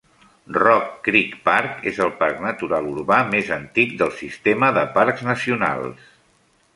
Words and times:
Rock 0.55 0.87
Creek 1.07 1.35
Park 1.49 1.83
és 1.91 1.99
el 2.05 2.13
parc 2.21 2.41
natural 2.47 2.89
urbà 2.93 3.19
més 3.35 3.51
antic 3.59 3.93
del 4.01 4.13
sistema 4.23 4.71
de 4.79 4.87
parcs 4.97 5.25
nacionals. 5.29 6.09